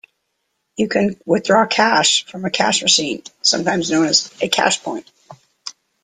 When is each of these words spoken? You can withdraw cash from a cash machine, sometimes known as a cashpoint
You 0.77 0.87
can 0.87 1.15
withdraw 1.27 1.67
cash 1.67 2.25
from 2.25 2.43
a 2.43 2.49
cash 2.49 2.81
machine, 2.81 3.21
sometimes 3.43 3.91
known 3.91 4.07
as 4.07 4.31
a 4.41 4.49
cashpoint 4.49 5.05